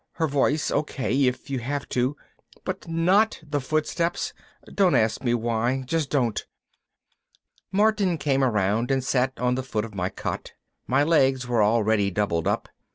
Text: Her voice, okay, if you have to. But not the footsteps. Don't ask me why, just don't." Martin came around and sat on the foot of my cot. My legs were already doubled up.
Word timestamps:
Her 0.13 0.25
voice, 0.25 0.71
okay, 0.71 1.25
if 1.27 1.51
you 1.51 1.59
have 1.59 1.87
to. 1.89 2.17
But 2.65 2.87
not 2.87 3.39
the 3.47 3.61
footsteps. 3.61 4.33
Don't 4.65 4.95
ask 4.95 5.23
me 5.23 5.35
why, 5.35 5.83
just 5.85 6.09
don't." 6.09 6.43
Martin 7.71 8.17
came 8.17 8.43
around 8.43 8.89
and 8.89 9.03
sat 9.03 9.39
on 9.39 9.53
the 9.53 9.61
foot 9.61 9.85
of 9.85 9.93
my 9.93 10.09
cot. 10.09 10.53
My 10.87 11.03
legs 11.03 11.47
were 11.47 11.61
already 11.61 12.09
doubled 12.09 12.47
up. 12.47 12.67